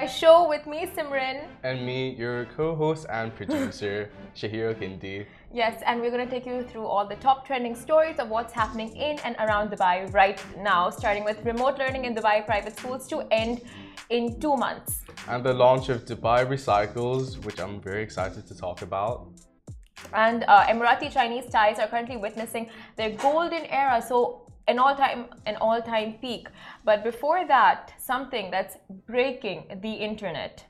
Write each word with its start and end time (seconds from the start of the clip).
My 0.00 0.06
show 0.06 0.48
with 0.48 0.64
me, 0.68 0.86
Simran. 0.86 1.38
And 1.64 1.84
me, 1.84 2.14
your 2.14 2.44
co 2.56 2.76
host 2.76 3.06
and 3.10 3.34
producer, 3.34 4.10
Shahira 4.36 4.72
Kindi. 4.80 5.26
Yes, 5.52 5.82
and 5.84 6.00
we're 6.00 6.12
going 6.12 6.24
to 6.24 6.30
take 6.30 6.46
you 6.46 6.62
through 6.62 6.86
all 6.86 7.04
the 7.04 7.16
top 7.16 7.44
trending 7.44 7.74
stories 7.74 8.20
of 8.20 8.28
what's 8.28 8.52
happening 8.52 8.94
in 8.94 9.18
and 9.24 9.34
around 9.40 9.72
Dubai 9.72 9.96
right 10.14 10.40
now, 10.56 10.88
starting 10.90 11.24
with 11.24 11.44
remote 11.44 11.78
learning 11.80 12.04
in 12.04 12.14
Dubai 12.14 12.46
private 12.46 12.78
schools 12.78 13.08
to 13.08 13.26
end 13.32 13.62
in 14.10 14.38
two 14.38 14.56
months. 14.56 15.02
And 15.26 15.42
the 15.42 15.52
launch 15.52 15.88
of 15.88 16.04
Dubai 16.04 16.46
Recycles, 16.46 17.44
which 17.44 17.58
I'm 17.58 17.80
very 17.80 18.04
excited 18.04 18.46
to 18.46 18.56
talk 18.56 18.82
about. 18.82 19.26
And 20.14 20.44
uh, 20.46 20.66
Emirati 20.66 21.10
Chinese 21.10 21.46
ties 21.50 21.80
are 21.80 21.88
currently 21.88 22.16
witnessing 22.16 22.70
their 22.94 23.10
golden 23.16 23.64
era, 23.64 24.00
so 24.00 24.47
an 24.68 24.78
all-time 24.78 25.26
an 25.46 25.56
all-time 25.56 26.14
peak. 26.20 26.48
But 26.84 27.02
before 27.02 27.46
that, 27.46 27.92
something 27.98 28.50
that's 28.50 28.76
breaking 29.06 29.80
the 29.82 29.92
internet. 29.92 30.64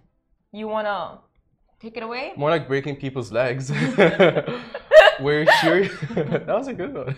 You 0.52 0.68
wanna 0.68 1.20
take 1.80 1.96
it 1.96 2.02
away? 2.02 2.32
More 2.36 2.50
like 2.50 2.68
breaking 2.68 2.96
people's 2.96 3.30
legs. 3.32 3.70
We're 5.20 5.46
sure 5.60 5.84
that 6.14 6.46
was 6.46 6.68
a 6.68 6.72
good 6.72 6.94
one. 6.94 7.16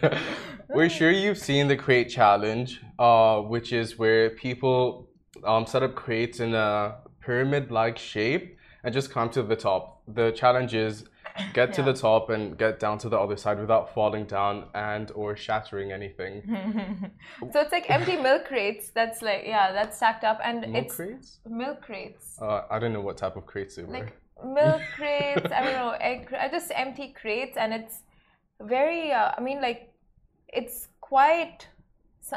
We're 0.68 0.88
sure 0.88 1.10
you've 1.10 1.38
seen 1.38 1.68
the 1.68 1.76
crate 1.76 2.08
challenge, 2.08 2.80
uh, 2.98 3.40
which 3.40 3.72
is 3.72 3.98
where 3.98 4.30
people 4.30 5.10
um, 5.44 5.66
set 5.66 5.82
up 5.82 5.94
crates 5.94 6.40
in 6.40 6.54
a 6.54 6.96
pyramid-like 7.20 7.98
shape 7.98 8.56
and 8.84 8.94
just 8.94 9.10
climb 9.10 9.28
to 9.30 9.42
the 9.42 9.56
top. 9.56 10.02
The 10.08 10.30
challenge 10.32 10.74
is 10.74 11.04
get 11.52 11.72
to 11.74 11.82
the 11.82 11.92
top 11.92 12.30
and 12.30 12.56
get 12.58 12.78
down 12.80 12.98
to 12.98 13.08
the 13.08 13.18
other 13.18 13.36
side 13.36 13.58
without 13.60 13.94
falling 13.94 14.24
down 14.26 14.66
and 14.74 15.10
or 15.12 15.36
shattering 15.36 15.92
anything. 15.92 16.42
so 17.52 17.60
it's 17.60 17.72
like 17.72 17.88
empty 17.90 18.16
milk 18.28 18.44
crates. 18.46 18.90
That's 18.90 19.22
like 19.22 19.42
yeah, 19.46 19.72
that's 19.72 19.96
stacked 19.96 20.24
up, 20.24 20.40
and 20.44 20.60
Milk 20.60 20.86
it's 20.86 20.94
crates? 20.96 21.38
milk 21.46 21.82
crates. 21.82 22.38
Uh, 22.40 22.62
I 22.70 22.78
don't 22.78 22.92
know 22.92 23.00
what 23.00 23.16
type 23.16 23.36
of 23.36 23.46
crates 23.46 23.76
they 23.76 23.82
were. 23.82 23.92
like 23.92 24.16
milk 24.42 24.80
crates 24.96 25.52
i 25.52 25.62
don't 25.62 25.74
know 25.74 25.90
egg 26.00 26.26
just 26.50 26.72
empty 26.74 27.14
crates 27.20 27.58
and 27.58 27.74
it's 27.74 27.96
very 28.62 29.12
uh, 29.12 29.32
i 29.36 29.40
mean 29.40 29.60
like 29.60 29.92
it's 30.48 30.88
quite 31.02 31.68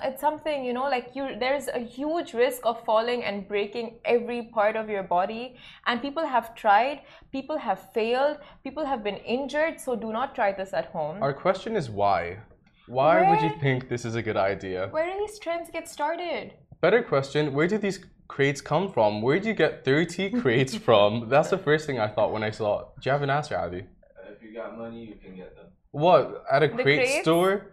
it's 0.03 0.21
something 0.21 0.63
you 0.63 0.73
know 0.73 0.87
like 0.95 1.07
you 1.15 1.35
there's 1.39 1.67
a 1.67 1.79
huge 1.79 2.33
risk 2.33 2.61
of 2.65 2.83
falling 2.85 3.23
and 3.23 3.47
breaking 3.47 3.95
every 4.05 4.41
part 4.57 4.75
of 4.75 4.89
your 4.89 5.03
body 5.03 5.55
and 5.87 6.01
people 6.01 6.25
have 6.25 6.55
tried 6.55 7.01
people 7.31 7.57
have 7.57 7.79
failed 7.93 8.37
people 8.63 8.85
have 8.85 9.03
been 9.03 9.17
injured 9.17 9.79
so 9.79 9.95
do 9.95 10.11
not 10.11 10.33
try 10.35 10.51
this 10.51 10.73
at 10.73 10.85
home 10.87 11.21
Our 11.21 11.33
question 11.33 11.75
is 11.75 11.89
why? 11.89 12.39
Why 12.87 13.29
would 13.29 13.41
you 13.41 13.53
think 13.61 13.87
this 13.89 14.03
is 14.05 14.15
a 14.15 14.21
good 14.21 14.37
idea? 14.37 14.87
where 14.91 15.05
do 15.11 15.17
these 15.19 15.37
trends 15.39 15.69
get 15.71 15.87
started 15.89 16.53
Better 16.81 17.01
question, 17.01 17.53
where 17.53 17.67
did 17.67 17.81
these 17.81 17.99
crates 18.27 18.59
come 18.59 18.91
from? 18.91 19.21
Where 19.21 19.37
did 19.39 19.45
you 19.45 19.53
get 19.53 19.85
30 19.85 20.31
crates 20.41 20.75
from? 20.75 21.29
That's 21.29 21.49
the 21.49 21.57
first 21.57 21.85
thing 21.87 21.97
I 21.97 22.09
thought 22.09 22.33
when 22.33 22.43
I 22.43 22.51
saw 22.51 22.71
it. 22.81 22.85
Do 22.99 23.01
you 23.05 23.11
have 23.13 23.21
an 23.21 23.29
answer, 23.29 23.55
Ali? 23.57 23.81
Uh, 23.83 24.33
if 24.35 24.43
you 24.43 24.53
got 24.53 24.77
money, 24.77 25.05
you 25.05 25.15
can 25.23 25.33
get 25.33 25.55
them. 25.55 25.67
What? 25.91 26.43
At 26.51 26.61
a 26.61 26.67
The 26.67 26.73
crate 26.83 26.99
crates? 26.99 27.21
store? 27.21 27.71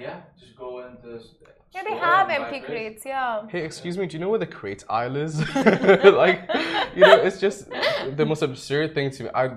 Yeah, 0.00 0.20
just 0.38 0.56
go 0.56 0.86
into. 0.86 1.16
s- 1.18 1.34
yeah 1.74 1.82
they 1.84 1.96
have 1.96 2.28
empty 2.28 2.60
crates. 2.60 2.66
crates 2.66 3.02
yeah 3.06 3.46
Hey, 3.48 3.64
excuse 3.64 3.96
me, 3.96 4.06
do 4.06 4.16
you 4.16 4.20
know 4.20 4.28
where 4.28 4.38
the 4.38 4.46
crate 4.46 4.84
aisle 4.90 5.16
is? 5.16 5.34
like, 6.24 6.40
you 6.94 7.00
know, 7.00 7.16
it's 7.16 7.40
just 7.40 7.68
the 8.16 8.26
most 8.26 8.42
absurd 8.42 8.94
thing 8.94 9.10
to 9.12 9.24
me. 9.24 9.30
I, 9.34 9.50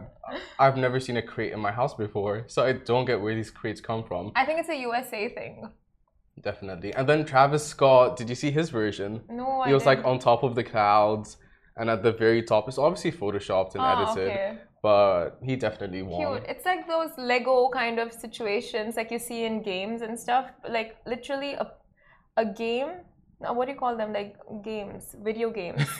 I've 0.57 0.77
never 0.77 0.99
seen 0.99 1.17
a 1.17 1.21
crate 1.21 1.51
in 1.53 1.59
my 1.59 1.71
house 1.71 1.93
before, 1.93 2.45
so 2.47 2.65
I 2.65 2.71
don't 2.73 3.05
get 3.05 3.19
where 3.21 3.35
these 3.35 3.51
crates 3.51 3.81
come 3.81 4.03
from. 4.03 4.31
i 4.35 4.45
think 4.45 4.59
it's 4.61 4.69
a 4.69 4.75
usa 4.75 5.29
thing 5.29 5.69
Definitely. 6.41 6.93
And 6.93 7.07
then 7.07 7.23
Travis 7.25 7.65
Scott, 7.65 8.17
did 8.17 8.27
you 8.29 8.35
see 8.35 8.51
his 8.51 8.69
version? 8.69 9.21
no 9.29 9.61
I 9.61 9.67
He 9.69 9.73
was 9.73 9.85
like 9.85 9.99
didn't. 9.99 10.11
on 10.11 10.19
top 10.19 10.43
of 10.43 10.53
the 10.55 10.63
clouds, 10.63 11.37
and 11.77 11.89
at 11.89 12.03
the 12.03 12.11
very 12.11 12.41
top, 12.43 12.67
it's 12.67 12.77
obviously 12.77 13.11
photoshopped 13.13 13.75
and 13.75 13.83
oh, 13.83 13.87
edited, 13.93 14.31
okay. 14.31 14.57
But 14.85 15.39
he 15.47 15.55
definitely 15.55 16.03
won. 16.03 16.19
Cute. 16.21 16.43
It's 16.51 16.65
like 16.71 16.87
those 16.87 17.11
Lego 17.17 17.69
kind 17.69 17.97
of 18.03 18.13
situations 18.13 18.95
like 18.99 19.09
you 19.15 19.17
see 19.27 19.43
in 19.49 19.55
games 19.63 20.03
and 20.03 20.19
stuff. 20.25 20.45
Like 20.77 20.89
literally 21.13 21.53
a, 21.53 21.65
a 22.43 22.45
game. 22.63 22.89
uh, 23.43 23.53
What 23.55 23.65
do 23.65 23.71
you 23.73 23.79
call 23.79 23.97
them? 24.01 24.13
Like 24.19 24.35
games, 24.63 25.03
video 25.29 25.49
games. 25.49 25.81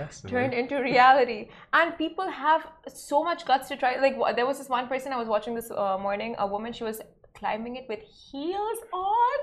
yes. 0.00 0.22
Turned 0.34 0.54
into 0.54 0.76
reality, 0.92 1.40
and 1.78 1.86
people 2.04 2.26
have 2.46 2.62
so 2.88 3.22
much 3.28 3.44
guts 3.50 3.68
to 3.68 3.76
try. 3.82 3.92
Like 4.06 4.16
there 4.38 4.48
was 4.50 4.56
this 4.60 4.70
one 4.78 4.88
person 4.92 5.12
I 5.12 5.18
was 5.24 5.28
watching 5.36 5.54
this 5.60 5.70
uh, 5.70 5.98
morning. 6.06 6.34
A 6.38 6.46
woman, 6.54 6.72
she 6.72 6.84
was 6.90 6.98
climbing 7.34 7.76
it 7.80 7.86
with 7.92 8.00
heels 8.00 8.80
on. 8.94 9.38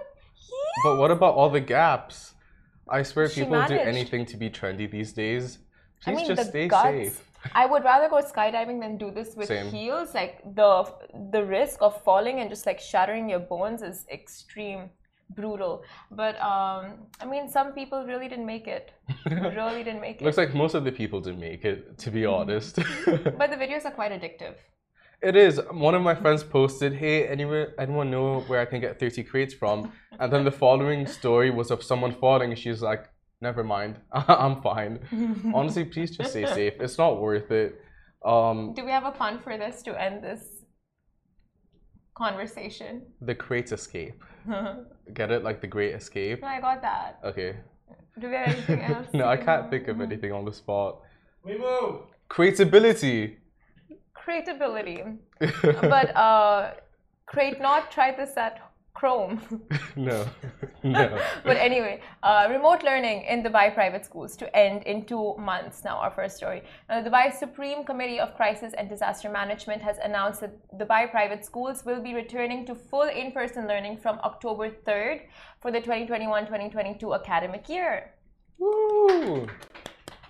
Heels. 0.47 0.81
But 0.85 0.95
what 1.01 1.11
about 1.17 1.35
all 1.35 1.51
the 1.59 1.65
gaps? 1.77 2.33
I 2.97 3.03
swear 3.03 3.29
She 3.29 3.41
people 3.41 3.61
do 3.67 3.79
anything 3.93 4.25
to 4.31 4.35
be 4.43 4.49
trendy 4.49 4.89
these 4.99 5.13
days. 5.13 5.59
I 6.07 6.15
mean, 6.15 6.25
just 6.25 6.49
stay 6.49 6.67
guts. 6.67 6.89
safe. 6.89 7.28
I 7.53 7.65
would 7.65 7.83
rather 7.83 8.09
go 8.09 8.21
skydiving 8.21 8.79
than 8.79 8.97
do 8.97 9.11
this 9.11 9.35
with 9.35 9.47
Same. 9.47 9.71
heels. 9.71 10.13
Like 10.13 10.41
the 10.55 10.71
the 11.31 11.43
risk 11.43 11.81
of 11.81 12.01
falling 12.03 12.39
and 12.39 12.49
just 12.49 12.65
like 12.65 12.79
shattering 12.79 13.29
your 13.29 13.39
bones 13.39 13.81
is 13.81 14.05
extreme, 14.11 14.89
brutal. 15.35 15.83
But 16.11 16.35
um, 16.41 17.07
I 17.21 17.25
mean, 17.25 17.49
some 17.49 17.73
people 17.73 18.05
really 18.05 18.27
didn't 18.27 18.45
make 18.45 18.67
it. 18.67 18.91
really 19.29 19.83
didn't 19.83 20.01
make 20.01 20.21
it. 20.21 20.25
Looks 20.25 20.37
like 20.37 20.53
most 20.53 20.73
of 20.75 20.83
the 20.83 20.91
people 20.91 21.21
didn't 21.21 21.39
make 21.39 21.65
it, 21.65 21.97
to 21.99 22.11
be 22.11 22.25
honest. 22.25 22.75
but 23.05 23.49
the 23.49 23.57
videos 23.63 23.85
are 23.85 23.91
quite 23.91 24.11
addictive. 24.11 24.55
it 25.21 25.35
is. 25.35 25.59
One 25.71 25.95
of 25.95 26.01
my 26.01 26.15
friends 26.15 26.43
posted, 26.43 26.93
"Hey, 26.93 27.27
anywhere, 27.27 27.73
anyone 27.79 28.09
know 28.11 28.41
where 28.47 28.61
I 28.61 28.65
can 28.65 28.79
get 28.81 28.99
30 28.99 29.23
crates 29.23 29.53
from?" 29.53 29.91
And 30.19 30.31
then 30.33 30.43
the 30.45 30.51
following 30.51 31.07
story 31.07 31.49
was 31.51 31.71
of 31.71 31.83
someone 31.83 32.13
falling. 32.13 32.49
and 32.51 32.59
She's 32.59 32.81
like, 32.81 33.03
"Never 33.41 33.63
mind, 33.63 33.99
I'm 34.11 34.61
fine." 34.61 34.99
Honestly, 35.55 35.85
please 35.85 36.15
just 36.15 36.31
stay 36.31 36.45
safe. 36.45 36.73
It's 36.79 36.97
not 36.97 37.21
worth 37.21 37.51
it. 37.51 37.79
Um, 38.25 38.73
Do 38.73 38.83
we 38.85 38.91
have 38.91 39.05
a 39.05 39.11
pun 39.11 39.39
for 39.39 39.57
this 39.57 39.81
to 39.83 39.99
end 40.01 40.23
this 40.23 40.63
conversation? 42.15 43.03
the 43.21 43.33
Great 43.33 43.71
escape. 43.71 44.23
Get 45.13 45.31
it? 45.31 45.43
Like 45.43 45.61
the 45.61 45.67
Great 45.67 45.93
Escape. 45.95 46.41
No, 46.41 46.47
I 46.47 46.59
got 46.61 46.81
that. 46.81 47.19
Okay. 47.23 47.57
Do 48.19 48.29
we 48.29 48.35
have 48.35 48.47
anything 48.49 48.81
else? 48.81 49.07
no, 49.13 49.25
I 49.27 49.37
can't 49.37 49.69
think 49.69 49.87
of 49.87 50.01
anything 50.01 50.31
on 50.31 50.43
the 50.45 50.53
spot. 50.53 51.01
We 51.43 51.57
move. 51.57 52.01
Crateability. 52.29 53.37
Creatability. 54.15 55.17
but 55.39 56.15
uh, 56.15 56.71
crate 57.25 57.59
not 57.61 57.91
try 57.91 58.11
this 58.15 58.35
at 58.37 58.68
Chrome. 58.93 59.39
no, 59.95 60.25
no. 60.83 61.19
but 61.43 61.57
anyway, 61.57 62.01
uh, 62.23 62.47
remote 62.49 62.83
learning 62.83 63.23
in 63.23 63.43
the 63.43 63.49
Dubai 63.49 63.73
private 63.73 64.03
schools 64.05 64.35
to 64.37 64.55
end 64.55 64.83
in 64.83 65.05
two 65.05 65.35
months. 65.37 65.83
Now, 65.83 65.97
our 65.97 66.11
first 66.11 66.35
story. 66.37 66.63
Now, 66.89 67.01
the 67.01 67.09
Dubai 67.09 67.33
Supreme 67.33 67.83
Committee 67.85 68.19
of 68.19 68.35
Crisis 68.35 68.73
and 68.77 68.89
Disaster 68.89 69.29
Management 69.29 69.81
has 69.81 69.97
announced 70.03 70.41
that 70.41 70.53
the 70.77 70.85
Dubai 70.85 71.09
private 71.09 71.45
schools 71.45 71.85
will 71.85 72.01
be 72.01 72.13
returning 72.13 72.65
to 72.65 72.75
full 72.75 73.09
in 73.21 73.31
person 73.31 73.67
learning 73.67 73.97
from 73.97 74.19
October 74.23 74.69
3rd 74.69 75.21
for 75.61 75.71
the 75.71 75.79
2021 75.79 76.45
2022 76.45 77.13
academic 77.13 77.69
year. 77.69 78.13
Woo! 78.57 79.47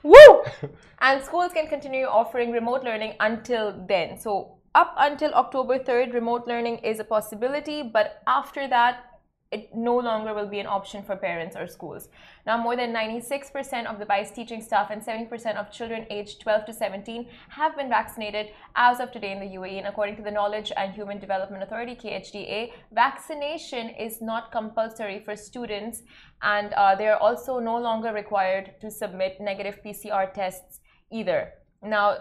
Woo! 0.04 0.44
and 1.02 1.24
schools 1.24 1.52
can 1.54 1.68
continue 1.68 2.06
offering 2.06 2.52
remote 2.52 2.84
learning 2.84 3.14
until 3.20 3.74
then. 3.88 4.18
So, 4.18 4.59
up 4.80 4.94
until 4.98 5.34
October 5.34 5.78
3rd, 5.78 6.14
remote 6.14 6.48
learning 6.48 6.78
is 6.78 7.00
a 7.00 7.04
possibility, 7.04 7.84
but 7.84 8.22
after 8.28 8.66
that, 8.70 9.06
it 9.52 9.76
no 9.76 9.98
longer 9.98 10.34
will 10.34 10.48
be 10.48 10.60
an 10.60 10.68
option 10.68 11.04
for 11.04 11.16
parents 11.18 11.56
or 11.60 11.68
schools. 11.68 12.08
Now, 12.46 12.56
more 12.56 12.78
than 12.78 12.94
96% 12.94 13.88
of 13.88 14.00
the 14.00 14.06
BICE 14.06 14.32
teaching 14.32 14.62
staff 14.62 14.92
and 14.92 15.02
70% 15.02 15.58
of 15.58 15.72
children 15.72 16.06
aged 16.10 16.40
12 16.40 16.68
to 16.68 16.74
17 16.74 17.28
have 17.50 17.76
been 17.76 17.90
vaccinated 17.90 18.52
as 18.76 19.02
of 19.02 19.12
today 19.12 19.34
in 19.34 19.40
the 19.40 19.58
UAE. 19.58 19.80
And 19.80 19.88
according 19.88 20.16
to 20.18 20.22
the 20.22 20.32
Knowledge 20.32 20.72
and 20.78 20.94
Human 20.94 21.20
Development 21.20 21.64
Authority, 21.64 21.96
KHDA, 21.96 22.72
vaccination 22.94 23.90
is 23.90 24.22
not 24.22 24.52
compulsory 24.52 25.20
for 25.26 25.36
students, 25.36 26.04
and 26.42 26.72
uh, 26.74 26.96
they 26.96 27.08
are 27.08 27.18
also 27.18 27.60
no 27.60 27.78
longer 27.78 28.14
required 28.14 28.76
to 28.82 28.92
submit 28.92 29.42
negative 29.42 29.80
PCR 29.84 30.32
tests 30.32 30.80
either. 31.12 31.54
Now, 31.82 32.18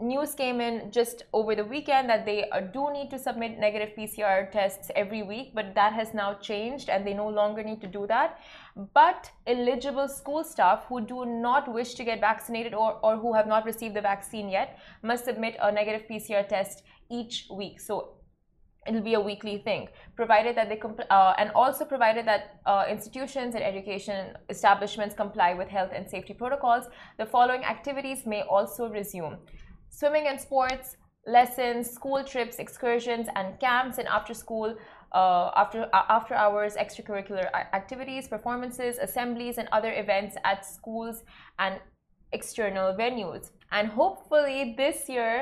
news 0.00 0.34
came 0.34 0.60
in 0.60 0.90
just 0.90 1.22
over 1.32 1.54
the 1.54 1.64
weekend 1.64 2.08
that 2.08 2.26
they 2.26 2.48
uh, 2.50 2.60
do 2.60 2.92
need 2.92 3.10
to 3.10 3.18
submit 3.18 3.58
negative 3.58 3.90
PCR 3.96 4.50
tests 4.50 4.90
every 4.96 5.22
week, 5.22 5.52
but 5.54 5.74
that 5.74 5.92
has 5.92 6.12
now 6.12 6.34
changed 6.34 6.88
and 6.88 7.06
they 7.06 7.14
no 7.14 7.28
longer 7.28 7.62
need 7.62 7.80
to 7.80 7.86
do 7.86 8.06
that. 8.08 8.40
But 8.92 9.30
eligible 9.46 10.08
school 10.08 10.42
staff 10.42 10.84
who 10.88 11.00
do 11.00 11.24
not 11.24 11.72
wish 11.72 11.94
to 11.94 12.04
get 12.04 12.20
vaccinated 12.20 12.74
or, 12.74 12.98
or 13.04 13.16
who 13.16 13.34
have 13.34 13.46
not 13.46 13.64
received 13.64 13.94
the 13.94 14.00
vaccine 14.00 14.48
yet 14.48 14.78
must 15.02 15.24
submit 15.24 15.56
a 15.62 15.70
negative 15.70 16.08
PCR 16.10 16.48
test 16.48 16.82
each 17.08 17.46
week. 17.50 17.80
So 17.80 18.14
it'll 18.86 19.00
be 19.00 19.14
a 19.14 19.20
weekly 19.20 19.58
thing 19.58 19.88
provided 20.14 20.56
that 20.56 20.68
they 20.68 20.76
compl- 20.76 21.06
uh, 21.10 21.34
and 21.38 21.50
also 21.54 21.84
provided 21.84 22.26
that 22.26 22.60
uh, 22.66 22.84
institutions 22.88 23.54
and 23.54 23.64
education 23.64 24.36
establishments 24.50 25.14
comply 25.14 25.54
with 25.54 25.68
health 25.68 25.90
and 25.94 26.08
safety 26.08 26.34
protocols 26.34 26.86
the 27.18 27.24
following 27.24 27.64
activities 27.64 28.26
may 28.26 28.42
also 28.42 28.88
resume 28.88 29.38
swimming 29.98 30.26
and 30.30 30.38
sports 30.46 30.86
lessons 31.26 31.90
school 31.98 32.22
trips 32.32 32.56
excursions 32.64 33.26
and 33.38 33.48
camps 33.60 33.96
and 33.98 34.06
after 34.08 34.34
school 34.44 34.68
uh, 35.12 35.50
after 35.62 35.80
uh, 35.98 36.16
after 36.18 36.34
hours 36.34 36.72
extracurricular 36.84 37.46
activities 37.80 38.24
performances 38.28 38.98
assemblies 38.98 39.56
and 39.58 39.68
other 39.78 39.92
events 40.04 40.36
at 40.44 40.58
schools 40.76 41.16
and 41.58 41.74
external 42.32 42.88
venues 43.02 43.44
and 43.76 43.88
hopefully 43.88 44.74
this 44.76 45.08
year 45.08 45.34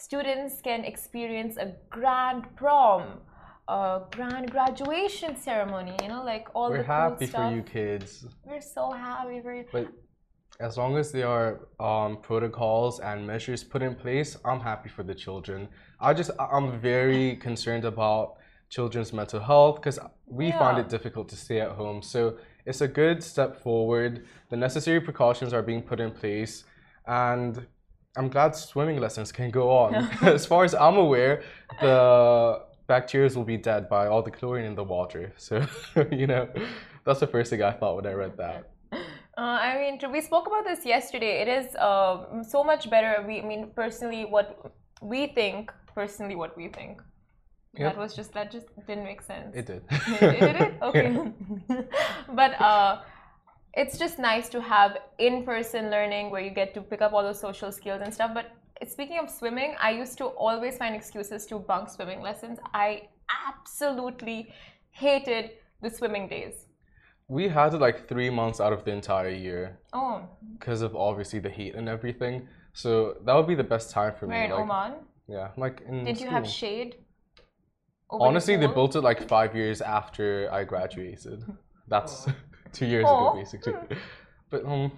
students 0.00 0.60
can 0.62 0.84
experience 0.84 1.56
a 1.58 1.72
grand 1.90 2.44
prom, 2.56 3.20
a 3.68 4.00
grand 4.10 4.50
graduation 4.50 5.36
ceremony. 5.36 5.94
You 6.02 6.08
know, 6.08 6.24
like 6.24 6.48
all 6.54 6.70
the 6.70 6.78
We're 6.78 6.78
the 6.78 6.84
cool 6.84 6.94
happy 6.94 7.26
stuff. 7.26 7.50
for 7.50 7.56
you 7.56 7.62
kids. 7.62 8.26
We're 8.44 8.60
so 8.60 8.90
happy 8.92 9.40
for 9.42 9.54
you. 9.54 9.64
But 9.70 9.88
as 10.60 10.76
long 10.76 10.96
as 10.98 11.10
there 11.10 11.26
are 11.26 11.60
um, 11.80 12.18
protocols 12.18 13.00
and 13.00 13.26
measures 13.26 13.64
put 13.64 13.82
in 13.82 13.94
place, 13.94 14.36
I'm 14.44 14.60
happy 14.60 14.90
for 14.90 15.02
the 15.02 15.14
children. 15.14 15.68
I 15.98 16.12
just 16.12 16.30
I'm 16.38 16.78
very 16.78 17.36
concerned 17.36 17.84
about 17.84 18.36
children's 18.68 19.12
mental 19.12 19.40
health 19.40 19.76
because 19.76 19.98
we 20.26 20.52
find 20.52 20.78
it 20.78 20.88
difficult 20.88 21.28
to 21.30 21.36
stay 21.36 21.60
at 21.60 21.70
home. 21.70 22.02
So 22.02 22.36
it's 22.66 22.82
a 22.82 22.88
good 22.88 23.22
step 23.22 23.62
forward. 23.62 24.26
The 24.50 24.56
necessary 24.56 25.00
precautions 25.00 25.52
are 25.54 25.62
being 25.62 25.82
put 25.82 25.98
in 25.98 26.10
place, 26.10 26.64
and 27.06 27.66
I'm 28.16 28.28
glad 28.28 28.54
swimming 28.54 29.00
lessons 29.00 29.32
can 29.32 29.50
go 29.50 29.70
on. 29.70 29.94
as 30.22 30.44
far 30.44 30.64
as 30.64 30.74
I'm 30.74 30.98
aware, 30.98 31.42
the 31.80 32.62
bacteria 32.86 33.30
will 33.34 33.44
be 33.44 33.56
dead 33.56 33.88
by 33.88 34.08
all 34.08 34.22
the 34.22 34.30
chlorine 34.30 34.66
in 34.66 34.74
the 34.74 34.84
water. 34.84 35.32
So 35.38 35.66
you 36.12 36.26
know, 36.26 36.50
that's 37.04 37.20
the 37.20 37.26
first 37.26 37.48
thing 37.48 37.62
I 37.62 37.72
thought 37.72 37.96
when 37.96 38.06
I 38.06 38.12
read 38.12 38.36
that. 38.36 38.70
Uh, 39.38 39.58
I 39.62 39.78
mean, 39.78 40.12
we 40.12 40.20
spoke 40.20 40.46
about 40.46 40.64
this 40.64 40.84
yesterday. 40.84 41.40
It 41.42 41.48
is 41.48 41.76
uh, 41.76 42.42
so 42.42 42.64
much 42.64 42.90
better. 42.90 43.24
We, 43.26 43.40
I 43.40 43.44
mean, 43.44 43.70
personally, 43.74 44.24
what 44.24 44.72
we 45.00 45.28
think. 45.28 45.72
Personally, 45.94 46.36
what 46.36 46.56
we 46.56 46.68
think. 46.68 47.00
Yep. 47.74 47.94
That 47.94 48.00
was 48.00 48.14
just 48.14 48.32
that 48.34 48.50
just 48.50 48.66
didn't 48.86 49.04
make 49.04 49.22
sense. 49.22 49.54
It 49.54 49.66
did. 49.66 49.82
did 50.20 50.56
it? 50.56 50.74
Okay. 50.82 51.32
but 52.34 52.60
uh, 52.60 53.02
it's 53.74 53.96
just 53.96 54.18
nice 54.18 54.48
to 54.48 54.60
have 54.60 54.98
in-person 55.18 55.90
learning 55.90 56.30
where 56.30 56.40
you 56.40 56.50
get 56.50 56.74
to 56.74 56.82
pick 56.82 57.00
up 57.00 57.12
all 57.12 57.22
those 57.22 57.40
social 57.40 57.70
skills 57.70 58.00
and 58.04 58.12
stuff. 58.12 58.32
But 58.34 58.50
speaking 58.88 59.18
of 59.18 59.30
swimming, 59.30 59.76
I 59.80 59.92
used 59.92 60.18
to 60.18 60.26
always 60.26 60.78
find 60.78 60.96
excuses 60.96 61.46
to 61.46 61.58
bunk 61.60 61.88
swimming 61.90 62.20
lessons. 62.20 62.58
I 62.74 63.08
absolutely 63.48 64.52
hated 64.90 65.52
the 65.80 65.90
swimming 65.90 66.28
days. 66.28 66.66
We 67.30 67.46
had 67.48 67.74
it 67.74 67.80
like 67.80 68.08
three 68.08 68.28
months 68.28 68.60
out 68.60 68.72
of 68.72 68.84
the 68.84 68.90
entire 68.90 69.28
year 69.30 69.78
Oh, 69.92 70.22
because 70.58 70.82
of 70.82 70.96
obviously 70.96 71.38
the 71.38 71.48
heat 71.48 71.76
and 71.76 71.88
everything. 71.88 72.48
So 72.72 73.18
that 73.24 73.34
would 73.36 73.46
be 73.46 73.54
the 73.54 73.70
best 73.74 73.90
time 73.92 74.14
for 74.18 74.26
where 74.26 74.38
me. 74.40 74.44
in 74.46 74.50
like, 74.50 74.60
Oman? 74.60 74.92
Yeah, 75.28 75.48
like 75.56 75.80
in 75.86 76.04
Did 76.04 76.20
you 76.20 76.28
have 76.28 76.46
shade? 76.46 76.96
over 78.10 78.18
the 78.24 78.28
Honestly, 78.28 78.56
they 78.56 78.66
built 78.66 78.96
it 78.96 79.02
like 79.02 79.28
five 79.28 79.54
years 79.54 79.80
after 79.80 80.48
I 80.52 80.64
graduated. 80.64 81.44
That's 81.88 82.26
two 82.72 82.86
years 82.86 83.06
Aw. 83.06 83.30
ago, 83.30 83.38
basically. 83.38 83.74
But 84.50 84.64
um, 84.66 84.90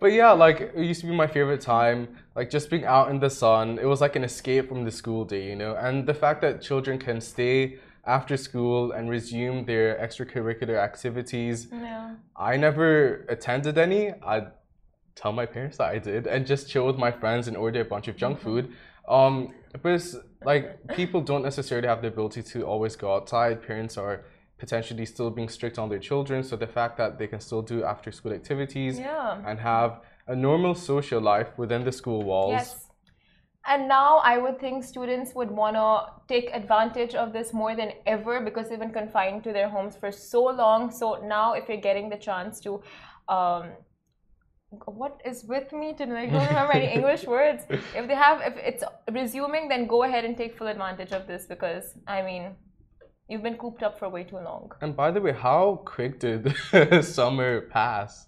but 0.00 0.12
yeah, 0.12 0.32
like 0.32 0.72
it 0.74 0.84
used 0.84 1.02
to 1.02 1.06
be 1.06 1.14
my 1.14 1.28
favorite 1.28 1.60
time. 1.60 2.08
Like 2.34 2.50
just 2.50 2.68
being 2.68 2.84
out 2.84 3.10
in 3.10 3.20
the 3.20 3.30
sun, 3.30 3.78
it 3.78 3.84
was 3.84 4.00
like 4.00 4.16
an 4.16 4.24
escape 4.24 4.68
from 4.68 4.84
the 4.84 4.90
school 4.90 5.24
day, 5.24 5.48
you 5.48 5.54
know. 5.54 5.76
And 5.76 6.04
the 6.04 6.14
fact 6.14 6.40
that 6.40 6.60
children 6.60 6.98
can 6.98 7.20
stay 7.20 7.78
after 8.04 8.36
school 8.36 8.92
and 8.92 9.08
resume 9.08 9.64
their 9.64 9.94
extracurricular 9.96 10.76
activities. 10.78 11.68
Yeah. 11.72 12.14
I 12.36 12.56
never 12.56 13.24
attended 13.28 13.78
any. 13.78 14.10
I 14.10 14.48
tell 15.14 15.32
my 15.32 15.46
parents 15.46 15.76
that 15.76 15.88
I 15.90 15.98
did 15.98 16.26
and 16.26 16.46
just 16.46 16.68
chill 16.68 16.86
with 16.86 16.96
my 16.98 17.12
friends 17.12 17.46
and 17.48 17.56
order 17.56 17.80
a 17.80 17.84
bunch 17.84 18.08
of 18.08 18.16
junk 18.16 18.40
food. 18.40 18.72
Um, 19.08 19.52
but 19.82 19.92
it's, 19.92 20.16
like 20.44 20.80
people 20.96 21.20
don't 21.20 21.42
necessarily 21.42 21.86
have 21.86 22.02
the 22.02 22.08
ability 22.08 22.42
to 22.42 22.64
always 22.64 22.96
go 22.96 23.14
outside. 23.14 23.62
Parents 23.62 23.96
are 23.96 24.24
potentially 24.58 25.06
still 25.06 25.30
being 25.30 25.48
strict 25.48 25.78
on 25.78 25.88
their 25.88 25.98
children, 25.98 26.42
so 26.42 26.56
the 26.56 26.66
fact 26.66 26.96
that 26.96 27.18
they 27.18 27.26
can 27.26 27.40
still 27.40 27.62
do 27.62 27.84
after 27.84 28.10
school 28.12 28.32
activities 28.32 28.98
Yeah. 28.98 29.40
and 29.46 29.58
have 29.60 30.00
a 30.26 30.36
normal 30.36 30.74
social 30.74 31.20
life 31.20 31.48
within 31.56 31.84
the 31.84 31.92
school 31.92 32.22
walls. 32.22 32.52
Yes. 32.52 32.81
And 33.66 33.86
now 33.86 34.18
I 34.18 34.38
would 34.38 34.58
think 34.58 34.82
students 34.82 35.34
would 35.34 35.50
want 35.50 35.76
to 35.76 36.06
take 36.26 36.50
advantage 36.52 37.14
of 37.14 37.32
this 37.32 37.52
more 37.52 37.76
than 37.76 37.92
ever 38.06 38.40
because 38.40 38.68
they've 38.68 38.78
been 38.78 38.92
confined 38.92 39.44
to 39.44 39.52
their 39.52 39.68
homes 39.68 39.96
for 39.96 40.10
so 40.10 40.42
long. 40.44 40.90
So 40.90 41.20
now, 41.24 41.52
if 41.52 41.68
you're 41.68 41.76
getting 41.76 42.08
the 42.08 42.16
chance 42.16 42.58
to, 42.60 42.82
um, 43.28 43.70
what 44.86 45.20
is 45.24 45.44
with 45.44 45.72
me 45.72 45.94
tonight? 45.94 46.30
I 46.30 46.32
don't 46.32 46.48
remember 46.48 46.72
any 46.72 46.92
English 46.92 47.24
words. 47.36 47.64
If 47.94 48.08
they 48.08 48.16
have, 48.16 48.40
if 48.40 48.56
it's 48.56 48.84
resuming, 49.12 49.68
then 49.68 49.86
go 49.86 50.02
ahead 50.02 50.24
and 50.24 50.36
take 50.36 50.58
full 50.58 50.66
advantage 50.66 51.12
of 51.12 51.28
this 51.28 51.46
because 51.46 51.94
I 52.08 52.22
mean, 52.22 52.56
you've 53.28 53.44
been 53.44 53.56
cooped 53.58 53.84
up 53.84 53.98
for 53.98 54.08
way 54.08 54.24
too 54.24 54.38
long. 54.38 54.72
And 54.80 54.96
by 54.96 55.12
the 55.12 55.20
way, 55.20 55.32
how 55.32 55.82
quick 55.84 56.18
did 56.18 56.52
summer 57.04 57.60
pass? 57.68 58.26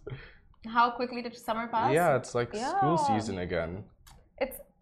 How 0.66 0.90
quickly 0.90 1.22
did 1.22 1.36
summer 1.36 1.66
pass? 1.66 1.92
Yeah, 1.92 2.16
it's 2.16 2.34
like 2.34 2.54
school 2.54 2.98
season 2.98 3.38
again. 3.38 3.84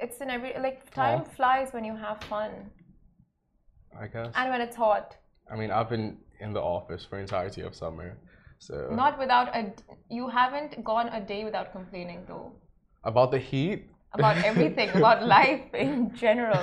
It's 0.03 0.21
in 0.21 0.29
every 0.31 0.53
like 0.67 0.79
time 0.95 1.21
Aw. 1.21 1.35
flies 1.37 1.69
when 1.73 1.85
you 1.85 1.97
have 1.97 2.23
fun 2.25 2.51
I 3.99 4.07
guess. 4.07 4.33
and 4.35 4.51
when 4.51 4.61
it's 4.61 4.77
hot. 4.77 5.17
I 5.53 5.57
mean, 5.57 5.71
I've 5.71 5.89
been 5.89 6.19
in 6.41 6.53
the 6.53 6.61
office 6.61 7.05
for 7.09 7.19
entirety 7.19 7.63
of 7.63 7.75
summer, 7.75 8.17
so 8.59 8.75
Not 8.91 9.19
without 9.19 9.49
a. 9.57 9.73
You 10.09 10.29
haven't 10.29 10.83
gone 10.85 11.09
a 11.09 11.21
day 11.21 11.45
without 11.45 11.73
complaining 11.73 12.21
though 12.27 12.53
about 13.05 13.31
the 13.31 13.39
heat. 13.39 13.89
about 14.15 14.37
everything 14.51 14.91
about 14.91 15.25
life 15.25 15.73
in 15.75 16.15
general. 16.15 16.61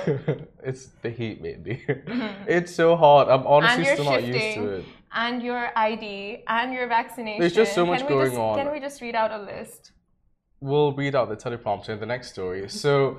it's 0.62 0.86
the 1.02 1.10
heat, 1.10 1.42
maybe. 1.42 1.82
Mm-hmm. 1.88 2.48
it's 2.56 2.74
so 2.74 2.96
hot. 2.96 3.28
I'm 3.28 3.46
honestly 3.46 3.84
still 3.84 4.04
not 4.04 4.22
used 4.22 4.54
to 4.54 4.64
it. 4.76 4.84
And 5.12 5.42
your 5.42 5.76
ID 5.76 6.44
and 6.46 6.72
your 6.72 6.86
vaccination. 6.86 7.40
There's 7.40 7.52
just 7.52 7.74
so 7.74 7.84
much 7.84 8.00
can 8.00 8.06
we 8.06 8.14
going 8.14 8.30
just, 8.30 8.40
on. 8.40 8.58
Can 8.58 8.70
we 8.72 8.78
just 8.78 9.00
read 9.00 9.16
out 9.16 9.32
a 9.32 9.42
list? 9.42 9.92
We'll 10.60 10.92
read 10.92 11.14
out 11.16 11.28
the 11.28 11.36
teleprompter 11.36 11.88
in 11.88 11.98
the 11.98 12.06
next 12.06 12.30
story. 12.30 12.68
So, 12.68 13.18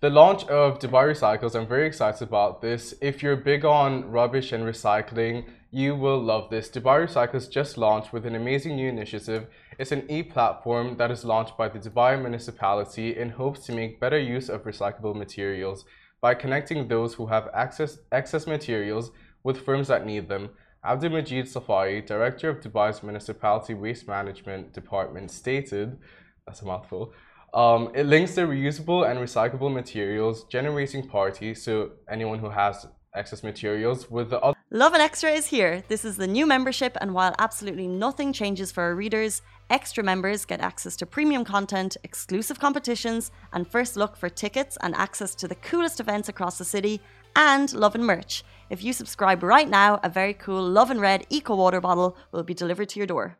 the 0.00 0.10
launch 0.10 0.44
of 0.44 0.78
Dubai 0.78 1.08
Recycles, 1.08 1.56
I'm 1.56 1.66
very 1.66 1.84
excited 1.84 2.22
about 2.22 2.62
this. 2.62 2.94
If 3.00 3.20
you're 3.20 3.34
big 3.34 3.64
on 3.64 4.08
rubbish 4.08 4.52
and 4.52 4.62
recycling, 4.62 5.46
you 5.72 5.96
will 5.96 6.22
love 6.22 6.50
this. 6.50 6.68
Dubai 6.68 7.08
Recycles 7.08 7.50
just 7.50 7.76
launched 7.76 8.12
with 8.12 8.24
an 8.24 8.36
amazing 8.36 8.76
new 8.76 8.88
initiative. 8.88 9.48
It's 9.76 9.90
an 9.90 10.08
e 10.08 10.22
platform 10.22 10.98
that 10.98 11.10
is 11.10 11.24
launched 11.24 11.56
by 11.56 11.68
the 11.68 11.80
Dubai 11.80 12.20
municipality 12.20 13.16
in 13.16 13.30
hopes 13.30 13.66
to 13.66 13.72
make 13.72 13.98
better 13.98 14.20
use 14.20 14.48
of 14.48 14.62
recyclable 14.62 15.16
materials 15.16 15.84
by 16.20 16.34
connecting 16.34 16.86
those 16.86 17.14
who 17.14 17.26
have 17.26 17.50
access 17.52 17.98
excess 18.12 18.46
materials 18.46 19.10
with 19.42 19.64
firms 19.66 19.88
that 19.88 20.06
need 20.06 20.28
them. 20.28 20.50
Abdul 20.84 21.10
Majid 21.10 21.46
Safai, 21.46 22.06
director 22.06 22.50
of 22.50 22.60
Dubai's 22.60 23.02
Municipality 23.02 23.74
Waste 23.74 24.06
Management 24.06 24.72
Department, 24.72 25.32
stated 25.32 25.98
that's 26.46 26.62
a 26.62 26.66
mouthful. 26.66 27.12
Um, 27.54 27.90
it 27.94 28.04
links 28.04 28.34
the 28.34 28.42
reusable 28.42 29.08
and 29.10 29.18
recyclable 29.18 29.72
materials 29.72 30.44
generating 30.44 31.08
party, 31.08 31.54
so 31.54 31.92
anyone 32.10 32.38
who 32.38 32.50
has 32.50 32.86
excess 33.14 33.42
materials, 33.42 34.10
with 34.10 34.30
the 34.30 34.40
other 34.40 34.56
Lovin 34.70 35.00
Extra 35.00 35.30
is 35.30 35.46
here. 35.46 35.82
This 35.88 36.04
is 36.04 36.18
the 36.18 36.26
new 36.26 36.46
membership, 36.46 36.96
and 37.00 37.14
while 37.14 37.34
absolutely 37.38 37.86
nothing 37.86 38.34
changes 38.34 38.70
for 38.70 38.82
our 38.82 38.94
readers, 38.94 39.40
extra 39.70 40.04
members 40.04 40.44
get 40.44 40.60
access 40.60 40.94
to 40.96 41.06
premium 41.06 41.42
content, 41.42 41.96
exclusive 42.04 42.60
competitions, 42.60 43.30
and 43.54 43.66
first 43.66 43.96
look 43.96 44.14
for 44.14 44.28
tickets 44.28 44.76
and 44.82 44.94
access 44.94 45.34
to 45.36 45.48
the 45.48 45.54
coolest 45.54 46.00
events 46.00 46.28
across 46.28 46.58
the 46.58 46.66
city, 46.66 47.00
and 47.34 47.72
Lovin 47.72 48.04
merch. 48.04 48.44
If 48.68 48.84
you 48.84 48.92
subscribe 48.92 49.42
right 49.42 49.70
now, 49.70 50.00
a 50.02 50.10
very 50.10 50.34
cool 50.34 50.62
Lovin 50.62 51.00
Red 51.00 51.26
Eco 51.30 51.56
Water 51.56 51.80
bottle 51.80 52.14
will 52.30 52.42
be 52.42 52.52
delivered 52.52 52.90
to 52.90 53.00
your 53.00 53.06
door. 53.06 53.38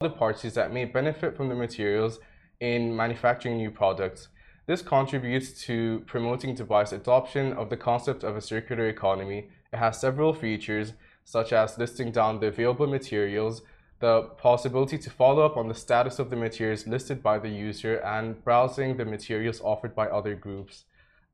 The 0.00 0.10
parties 0.10 0.54
that 0.54 0.72
may 0.72 0.84
benefit 0.84 1.36
from 1.36 1.48
the 1.48 1.54
materials 1.54 2.18
in 2.60 2.94
manufacturing 2.94 3.56
new 3.56 3.70
products. 3.70 4.28
This 4.66 4.82
contributes 4.82 5.62
to 5.66 6.02
promoting 6.06 6.56
Dubai's 6.56 6.92
adoption 6.92 7.52
of 7.52 7.70
the 7.70 7.76
concept 7.76 8.24
of 8.24 8.36
a 8.36 8.40
circular 8.40 8.88
economy. 8.88 9.48
It 9.72 9.76
has 9.76 10.00
several 10.00 10.32
features, 10.32 10.92
such 11.24 11.52
as 11.52 11.78
listing 11.78 12.10
down 12.10 12.40
the 12.40 12.48
available 12.48 12.86
materials, 12.86 13.62
the 14.00 14.22
possibility 14.38 14.98
to 14.98 15.10
follow 15.10 15.46
up 15.46 15.56
on 15.56 15.68
the 15.68 15.74
status 15.74 16.18
of 16.18 16.30
the 16.30 16.36
materials 16.36 16.86
listed 16.86 17.22
by 17.22 17.38
the 17.38 17.48
user, 17.48 17.96
and 17.98 18.42
browsing 18.44 18.96
the 18.96 19.04
materials 19.04 19.60
offered 19.60 19.94
by 19.94 20.06
other 20.08 20.34
groups. 20.34 20.84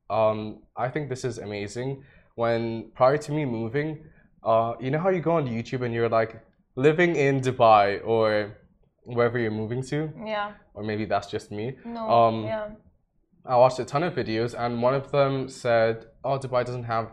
Um, 0.09 0.59
I 0.77 0.89
think 0.89 1.09
this 1.09 1.25
is 1.25 1.39
amazing. 1.39 2.03
When 2.35 2.91
prior 2.95 3.17
to 3.17 3.31
me 3.31 3.45
moving, 3.45 4.05
uh, 4.43 4.73
you 4.79 4.91
know 4.91 4.99
how 4.99 5.09
you 5.09 5.21
go 5.21 5.33
on 5.33 5.47
YouTube 5.47 5.83
and 5.83 5.93
you're 5.93 6.09
like 6.09 6.39
living 6.75 7.15
in 7.15 7.41
Dubai 7.41 8.01
or 8.05 8.57
wherever 9.05 9.37
you're 9.39 9.51
moving 9.51 9.81
to, 9.83 10.11
Yeah. 10.25 10.53
or 10.73 10.83
maybe 10.83 11.05
that's 11.05 11.27
just 11.27 11.51
me. 11.51 11.77
No. 11.85 12.09
Um, 12.09 12.43
yeah. 12.45 12.69
I 13.45 13.57
watched 13.57 13.79
a 13.79 13.85
ton 13.85 14.03
of 14.03 14.13
videos, 14.15 14.53
and 14.57 14.81
one 14.81 14.93
of 14.93 15.11
them 15.11 15.49
said, 15.49 16.05
"Oh, 16.23 16.37
Dubai 16.39 16.63
doesn't 16.65 16.85
have 16.85 17.07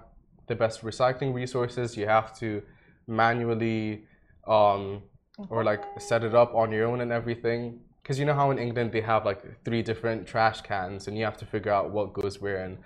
the 0.46 0.54
best 0.54 0.82
recycling 0.84 1.34
resources. 1.34 1.96
You 1.96 2.06
have 2.06 2.36
to 2.38 2.62
manually, 3.08 4.04
um, 4.46 5.02
or 5.48 5.64
like 5.64 5.82
set 6.00 6.22
it 6.24 6.34
up 6.34 6.54
on 6.54 6.70
your 6.70 6.86
own 6.86 7.00
and 7.00 7.10
everything." 7.12 7.80
Because 8.02 8.18
you 8.18 8.24
know 8.24 8.34
how 8.34 8.50
in 8.50 8.58
England 8.58 8.92
they 8.92 9.00
have 9.00 9.24
like 9.26 9.42
three 9.64 9.82
different 9.82 10.26
trash 10.26 10.60
cans, 10.62 11.08
and 11.08 11.18
you 11.18 11.24
have 11.24 11.36
to 11.38 11.46
figure 11.46 11.72
out 11.72 11.90
what 11.90 12.12
goes 12.12 12.40
where, 12.40 12.64
and 12.64 12.78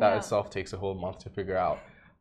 that 0.00 0.10
Yeah. 0.10 0.16
itself 0.18 0.50
takes 0.50 0.72
a 0.72 0.76
whole 0.76 0.94
month 0.94 1.18
to 1.18 1.30
figure 1.30 1.56
out. 1.56 1.78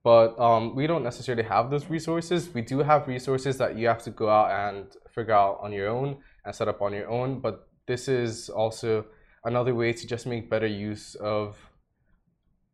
But 0.10 0.40
um, 0.40 0.74
we 0.74 0.88
don't 0.88 1.04
necessarily 1.04 1.44
have 1.44 1.70
those 1.70 1.88
resources. 1.88 2.52
We 2.52 2.64
do 2.64 2.80
have 2.80 3.08
resources 3.08 3.60
that 3.60 3.78
you 3.78 3.88
have 3.88 4.02
to 4.08 4.10
go 4.10 4.28
out 4.28 4.50
and 4.50 4.88
figure 5.08 5.36
out 5.36 5.60
on 5.62 5.72
your 5.72 5.90
own 5.90 6.18
and 6.44 6.56
set 6.56 6.68
up 6.68 6.82
on 6.82 6.94
your 6.94 7.08
own. 7.08 7.40
But 7.42 7.68
this 7.86 8.08
is 8.08 8.50
also 8.50 9.06
another 9.46 9.76
way 9.76 9.94
to 9.94 10.08
just 10.08 10.26
make 10.26 10.50
better 10.50 10.66
use 10.66 11.14
of 11.14 11.58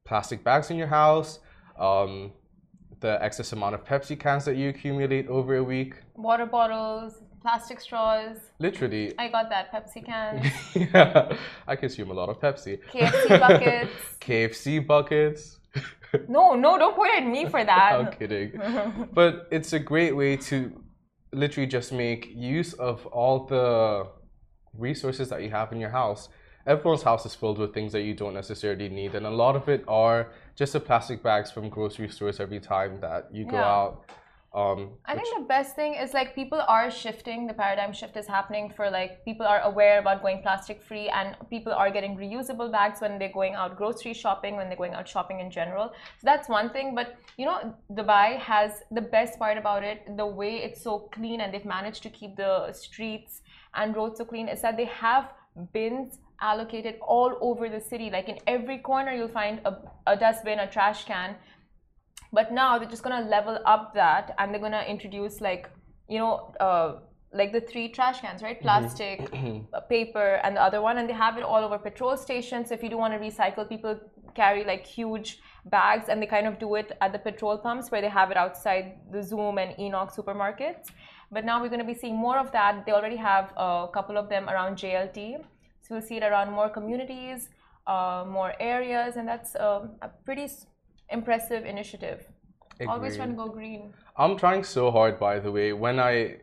plastic 0.06 0.46
bags 0.46 0.72
in 0.72 0.78
your 0.78 0.88
house, 0.88 1.40
um, 1.78 2.32
the 3.02 3.22
excess 3.22 3.52
amount 3.52 3.76
of 3.76 3.84
Pepsi 3.84 4.18
cans 4.18 4.46
that 4.46 4.56
you 4.56 4.70
accumulate 4.70 5.28
over 5.28 5.58
a 5.58 5.64
week. 5.64 5.96
Water 6.16 6.46
bottles, 6.46 7.22
plastic 7.42 7.82
straws. 7.82 8.38
Literally, 8.60 9.14
I 9.20 9.28
got 9.28 9.50
that. 9.50 9.74
Pepsi 9.74 10.06
cans, 10.06 10.46
yeah, 10.74 11.36
I 11.68 11.76
consume 11.76 12.12
a 12.12 12.14
lot 12.14 12.30
of 12.30 12.40
Pepsi. 12.40 12.80
KFC 12.94 13.40
buckets. 13.42 13.92
KFC 14.22 14.88
buckets. 14.88 15.60
No, 16.28 16.56
no, 16.56 16.78
don't 16.78 16.96
point 16.96 17.12
at 17.18 17.26
me 17.26 17.46
for 17.46 17.64
that. 17.64 17.92
I'm 18.00 18.12
kidding. 18.12 18.60
but 19.14 19.48
it's 19.52 19.74
a 19.74 19.80
great 19.80 20.16
way 20.16 20.38
to 20.38 20.72
literally 21.32 21.68
just 21.68 21.92
make 21.92 22.32
use 22.34 22.74
of 22.74 23.06
all 23.08 23.46
the 23.46 24.08
resources 24.78 25.30
that 25.30 25.42
you 25.44 25.50
have 25.50 25.72
in 25.72 25.80
your 25.80 25.90
house. 25.90 26.30
Everyone's 26.68 27.04
house 27.04 27.26
is 27.26 27.36
filled 27.36 27.60
with 27.60 27.74
things 27.74 27.92
that 27.92 28.02
you 28.02 28.14
don't 28.16 28.34
necessarily 28.34 28.90
need, 28.90 29.14
and 29.16 29.26
a 29.26 29.30
lot 29.30 29.56
of 29.56 29.70
it 29.70 29.84
are 29.88 30.32
just 30.56 30.74
the 30.74 30.80
plastic 30.80 31.22
bags 31.22 31.52
from 31.52 31.70
grocery 31.70 32.10
stores 32.10 32.40
every 32.40 32.60
time 32.60 33.00
that 33.02 33.28
you 33.32 33.46
go 33.46 33.58
Yeah. 33.58 33.72
out. 33.82 34.06
Um, 34.56 34.92
I 35.06 35.16
think 35.16 35.28
the 35.38 35.44
best 35.44 35.76
thing 35.76 35.96
is 35.96 36.14
like 36.14 36.34
people 36.34 36.62
are 36.66 36.90
shifting. 36.90 37.46
The 37.46 37.54
paradigm 37.54 37.92
shift 37.92 38.16
is 38.16 38.26
happening 38.26 38.72
for 38.74 38.90
like 38.90 39.26
people 39.26 39.46
are 39.46 39.60
aware 39.62 40.00
about 40.00 40.22
going 40.22 40.42
plastic 40.42 40.82
free, 40.82 41.10
and 41.10 41.36
people 41.50 41.74
are 41.74 41.92
getting 41.92 42.16
reusable 42.16 42.72
bags 42.72 43.02
when 43.02 43.20
they're 43.20 43.34
going 43.34 43.54
out 43.54 43.76
grocery 43.76 44.14
shopping, 44.14 44.56
when 44.56 44.70
they're 44.70 44.78
going 44.78 44.94
out 44.94 45.10
shopping 45.10 45.42
in 45.42 45.52
general. 45.52 45.90
So 46.20 46.24
that's 46.24 46.48
one 46.48 46.70
thing. 46.70 46.96
But 46.96 47.18
you 47.38 47.46
know, 47.46 47.76
Dubai 47.92 48.40
has 48.40 48.84
the 48.92 49.02
best 49.02 49.38
part 49.38 49.58
about 49.58 49.84
it, 49.84 50.16
the 50.16 50.26
way 50.26 50.54
it's 50.64 50.82
so 50.82 51.10
clean, 51.12 51.42
and 51.42 51.54
they've 51.54 51.66
managed 51.66 52.02
to 52.04 52.10
keep 52.10 52.38
the 52.38 52.72
streets 52.72 53.42
and 53.74 53.94
roads 53.94 54.20
so 54.20 54.24
clean, 54.24 54.48
is 54.48 54.62
that 54.62 54.78
they 54.78 54.86
have 54.86 55.34
bins 55.74 56.20
allocated 56.40 56.96
all 57.02 57.38
over 57.42 57.68
the 57.68 57.82
city. 57.82 58.10
Like 58.10 58.30
in 58.30 58.40
every 58.48 58.78
corner, 58.78 59.12
you'll 59.12 59.28
find 59.28 59.60
a, 59.66 59.76
a 60.08 60.16
dustbin, 60.16 60.60
a 60.60 60.68
trash 60.68 61.04
can 61.04 61.36
but 62.38 62.52
now 62.52 62.78
they're 62.78 62.94
just 62.96 63.04
gonna 63.08 63.28
level 63.36 63.58
up 63.74 63.94
that 63.94 64.36
and 64.38 64.52
they're 64.52 64.66
gonna 64.68 64.86
introduce 64.96 65.42
like 65.42 65.70
you 66.10 66.20
know 66.20 66.34
uh, 66.60 66.96
like 67.40 67.52
the 67.52 67.62
three 67.62 67.88
trash 67.90 68.22
cans 68.22 68.42
right? 68.42 68.62
Plastic 68.62 69.20
uh, 69.74 69.80
paper 69.96 70.30
and 70.44 70.56
the 70.58 70.62
other 70.68 70.82
one 70.82 70.98
and 71.00 71.10
they 71.10 71.18
have 71.26 71.38
it 71.38 71.44
all 71.44 71.64
over 71.64 71.78
petrol 71.78 72.16
stations. 72.18 72.70
So 72.70 72.76
if 72.76 72.84
you 72.84 72.90
do 72.90 72.98
want 72.98 73.14
to 73.14 73.20
recycle 73.20 73.68
people 73.68 74.00
carry 74.36 74.64
like 74.64 74.86
huge 74.86 75.40
bags 75.66 76.10
and 76.10 76.22
they 76.22 76.28
kind 76.28 76.48
of 76.48 76.60
do 76.60 76.76
it 76.76 76.92
at 77.02 77.12
the 77.14 77.20
petrol 77.20 77.58
pumps 77.58 77.92
where 77.92 78.02
they 78.02 78.14
have 78.20 78.32
it 78.32 78.38
outside 78.38 78.86
the 79.12 79.22
zoom 79.24 79.58
and 79.58 79.76
ENOC 79.78 80.16
supermarkets. 80.18 80.88
But 81.32 81.44
now 81.44 81.62
we're 81.62 81.74
going 81.76 81.86
to 81.88 81.92
be 81.94 82.00
seeing 82.04 82.16
more 82.16 82.38
of 82.38 82.52
that. 82.52 82.86
They 82.86 82.92
already 82.92 83.16
have 83.18 83.52
a 83.58 83.88
couple 83.94 84.18
of 84.18 84.30
them 84.30 84.50
around 84.50 84.78
jlt 84.78 85.20
so 85.82 85.94
we'll 85.94 86.02
see 86.02 86.18
it 86.18 86.24
around 86.24 86.52
more 86.52 86.70
communities 86.70 87.50
uh, 87.88 88.26
more 88.28 88.54
areas 88.60 89.16
and 89.18 89.28
that's 89.28 89.56
um, 89.56 89.92
a 90.02 90.10
pretty 90.26 90.48
impressive 91.10 91.66
initiative 91.66 92.26
always 92.88 93.16
trying 93.16 93.30
to 93.30 93.36
go 93.36 93.48
green 93.48 93.94
I'm 94.18 94.38
trying 94.38 94.64
so 94.64 94.92
hard, 94.92 95.20
by 95.20 95.40
the 95.40 95.52
way. 95.52 95.74
When 95.74 96.00
I 96.00 96.38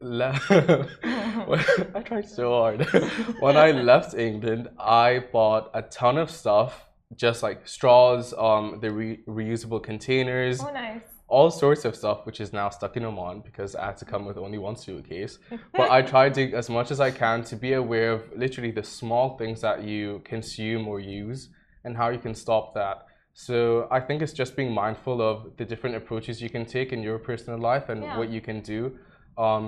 left, 0.00 0.48
I 0.50 2.02
tried 2.04 2.28
so 2.28 2.50
hard. 2.52 2.86
when 3.40 3.56
I 3.56 3.72
left 3.72 4.14
England, 4.14 4.68
I 4.78 5.24
bought 5.32 5.70
a 5.74 5.82
ton 5.82 6.16
of 6.16 6.30
stuff, 6.30 6.86
just 7.16 7.42
like 7.42 7.66
straws, 7.66 8.32
um, 8.38 8.78
the 8.80 8.92
re- 8.92 9.20
reusable 9.26 9.82
containers, 9.82 10.60
oh 10.60 10.70
nice 10.72 11.02
all 11.28 11.50
sorts 11.50 11.84
of 11.84 11.94
stuff, 11.94 12.24
which 12.24 12.40
is 12.40 12.54
now 12.54 12.70
stuck 12.70 12.96
in 12.96 13.04
Oman 13.04 13.40
because 13.40 13.76
I 13.76 13.86
had 13.86 13.98
to 13.98 14.06
come 14.06 14.24
with 14.24 14.38
only 14.38 14.56
one 14.56 14.76
suitcase. 14.76 15.38
but 15.72 15.90
I 15.90 16.00
tried 16.00 16.32
to, 16.34 16.52
as 16.54 16.70
much 16.70 16.90
as 16.90 17.00
I 17.00 17.10
can, 17.10 17.44
to 17.44 17.56
be 17.56 17.74
aware 17.74 18.12
of 18.12 18.22
literally 18.34 18.70
the 18.70 18.82
small 18.82 19.36
things 19.36 19.60
that 19.60 19.84
you 19.84 20.22
consume 20.24 20.88
or 20.88 21.00
use 21.00 21.50
and 21.84 21.96
how 21.96 22.08
you 22.08 22.18
can 22.18 22.34
stop 22.34 22.74
that. 22.74 23.07
So 23.40 23.86
I 23.92 24.00
think 24.00 24.20
it's 24.20 24.32
just 24.32 24.56
being 24.56 24.72
mindful 24.74 25.22
of 25.22 25.56
the 25.58 25.64
different 25.64 25.94
approaches 25.94 26.42
you 26.42 26.50
can 26.50 26.66
take 26.66 26.92
in 26.92 27.04
your 27.08 27.18
personal 27.20 27.58
life 27.70 27.88
and 27.88 28.02
Yeah. 28.02 28.18
what 28.18 28.30
you 28.30 28.40
can 28.40 28.58
do. 28.62 28.98
Um, 29.46 29.64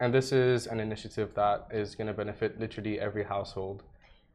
and 0.00 0.08
this 0.18 0.32
is 0.32 0.66
an 0.66 0.80
initiative 0.80 1.28
that 1.34 1.66
is 1.70 1.94
going 1.94 2.06
to 2.06 2.14
benefit 2.14 2.58
literally 2.58 2.94
every 3.08 3.24
household. 3.34 3.78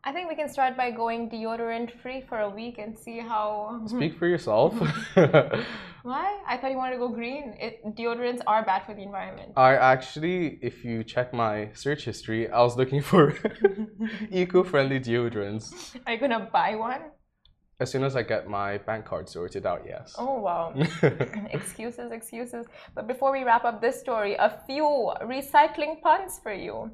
i 0.07 0.11
think 0.15 0.25
we 0.33 0.35
can 0.41 0.49
start 0.55 0.73
by 0.81 0.87
going 1.03 1.21
deodorant 1.31 1.89
free 2.01 2.21
for 2.29 2.37
a 2.47 2.49
week 2.59 2.75
and 2.83 2.91
see 3.05 3.17
how 3.31 3.45
Speak 3.95 4.13
for 4.19 4.27
yourself. 4.33 4.69
why 6.11 6.27
i 6.51 6.53
thought 6.57 6.71
you 6.73 6.79
wanted 6.83 6.95
to 6.97 7.01
go 7.05 7.09
green 7.19 7.45
it, 7.65 7.73
deodorants 7.99 8.41
are 8.53 8.61
bad 8.71 8.81
for 8.87 8.93
the 8.99 9.03
environment 9.09 9.51
I 9.69 9.71
actually, 9.93 10.37
if 10.69 10.75
you 10.87 10.95
check 11.13 11.27
my 11.45 11.55
search 11.83 12.01
history, 12.11 12.41
I 12.57 12.61
was 12.67 12.73
looking 12.81 13.01
for 13.11 13.21
eco-friendly 14.41 14.99
deodorants. 15.09 15.65
are 16.05 16.13
you 16.13 16.19
gonna 16.25 16.43
buy 16.59 16.71
one? 16.91 17.01
As 17.79 17.91
soon 17.91 18.03
as 18.05 18.15
I 18.15 18.21
get 18.23 18.47
my 18.47 18.77
bank 18.77 19.03
card 19.05 19.27
sorted 19.27 19.65
out, 19.65 19.81
yes. 19.85 20.15
Oh 20.17 20.39
wow 20.39 20.73
excuses 21.59 22.11
excuses 22.11 22.65
but 22.95 23.05
before 23.07 23.31
we 23.31 23.43
wrap 23.43 23.65
up 23.65 23.81
this 23.81 23.99
story 23.99 24.35
a 24.35 24.49
few 24.67 24.87
recycling 25.23 26.01
puns 26.01 26.39
for 26.41 26.53
you 26.53 26.91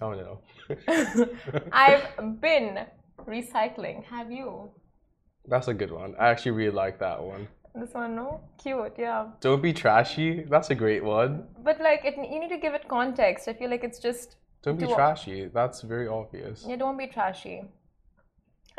oh 0.00 0.12
no. 0.22 0.40
i've 1.72 2.06
been 2.40 2.86
recycling 3.26 4.02
have 4.04 4.30
you 4.30 4.70
That's 5.48 5.68
a 5.68 5.74
good 5.74 5.90
one. 5.92 6.14
I 6.18 6.28
actually 6.32 6.52
really 6.60 6.76
like 6.84 6.98
that 7.00 7.18
one. 7.22 7.48
this 7.74 7.92
one 7.94 8.16
no 8.16 8.40
cute 8.62 8.94
yeah 8.98 9.22
Don't 9.40 9.62
be 9.62 9.72
trashy. 9.72 10.44
That's 10.52 10.70
a 10.70 10.74
great 10.74 11.04
one. 11.04 11.30
but 11.68 11.76
like 11.80 12.02
it, 12.04 12.14
you 12.32 12.38
need 12.42 12.50
to 12.56 12.58
give 12.64 12.74
it 12.78 12.84
context 12.88 13.48
i 13.48 13.52
feel 13.52 13.70
like 13.70 13.84
it's 13.88 14.00
just 14.08 14.36
Don't 14.64 14.78
be 14.78 14.86
Do- 14.86 14.94
trashy. 14.94 15.38
That's 15.58 15.78
very 15.82 16.08
obvious. 16.20 16.56
yeah 16.68 16.76
don't 16.76 16.98
be 17.04 17.06
trashy 17.06 17.56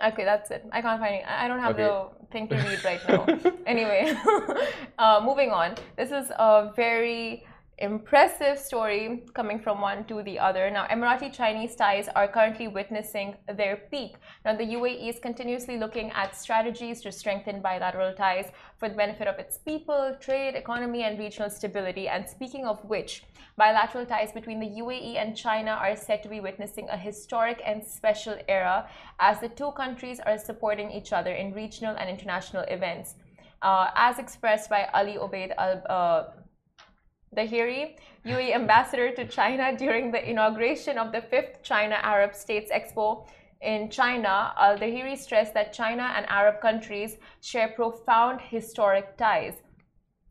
okay 0.10 0.24
that's 0.25 0.51
it. 0.51 0.65
I 0.72 0.81
can't 0.81 1.00
find 1.00 1.15
it. 1.15 1.25
I 1.27 1.48
don't 1.48 1.60
have 1.60 1.74
Okay. 1.79 1.84
the 1.84 2.27
thing 2.31 2.48
to 2.50 2.55
read 2.55 2.84
right 2.84 3.01
now. 3.10 3.25
Anyway 3.65 4.13
uh, 5.00 5.22
moving 5.24 5.51
on. 5.51 5.75
This 5.98 6.12
is 6.12 6.31
a 6.38 6.72
very 6.75 7.46
impressive 7.82 8.60
story 8.60 9.24
coming 9.34 9.60
from 9.60 9.82
one 9.82 10.06
to 10.06 10.22
the 10.22 10.38
other. 10.38 10.70
Now 10.70 10.86
emirati 10.88 11.34
chinese 11.34 11.76
ties 11.76 12.08
are 12.16 12.28
currently 12.28 12.68
witnessing 12.68 13.36
their 13.58 13.76
peak. 13.92 14.18
Now 14.46 14.56
the 14.56 14.64
uae 14.64 15.10
is 15.10 15.20
continuously 15.20 15.78
looking 15.78 16.12
at 16.12 16.36
strategies 16.36 17.02
to 17.02 17.12
strengthen 17.12 17.60
bilateral 17.62 18.14
ties 18.14 18.52
for 18.78 18.88
the 18.88 18.96
benefit 18.96 19.28
of 19.28 19.40
its 19.40 19.58
people 19.58 20.16
trade 20.20 20.56
economy 20.56 21.04
and 21.04 21.18
regional 21.18 21.50
stability. 21.50 22.08
And 22.08 22.30
speaking 22.30 22.66
of 22.66 22.86
which 22.86 23.24
bilateral 23.58 24.06
ties 24.06 24.32
between 24.32 24.60
the 24.60 24.70
uae 24.82 25.16
and 25.16 25.36
china 25.36 25.72
are 25.72 25.96
said 25.96 26.22
to 26.24 26.30
be 26.30 26.40
witnessing 26.40 26.88
a 26.90 26.98
historic 26.98 27.62
and 27.66 27.84
special 27.84 28.38
era 28.48 28.88
as 29.20 29.40
the 29.40 29.50
two 29.50 29.72
countries 29.72 30.20
are 30.20 30.38
supporting 30.38 30.92
each 30.92 31.12
other 31.12 31.32
in 31.32 31.54
regional 31.54 31.96
and 31.98 32.10
international 32.10 32.64
events. 32.68 33.16
Uh, 33.64 33.92
as 33.96 34.18
expressed 34.18 34.70
by 34.72 34.88
Ali 34.94 35.18
Obaid 35.18 35.54
Al 35.58 35.84
uh, 35.88 36.24
Dhaheri, 37.36 37.96
UAE 38.26 38.54
ambassador 38.54 39.12
to 39.12 39.26
China 39.26 39.76
during 39.78 40.12
the 40.12 40.30
inauguration 40.30 40.98
of 40.98 41.14
the 41.14 41.22
fifth 41.22 41.64
China 41.64 41.96
Arab 42.02 42.36
States 42.36 42.70
Expo 42.72 43.26
in 43.62 43.90
China, 43.90 44.54
Al 44.58 44.78
Dhaheri 44.78 45.18
stressed 45.18 45.54
that 45.54 45.72
China 45.72 46.12
and 46.18 46.26
Arab 46.28 46.60
countries 46.60 47.18
share 47.42 47.70
profound 47.70 48.42
historic 48.42 49.16
ties. 49.18 49.54